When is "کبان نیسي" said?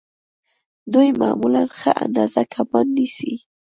2.53-3.33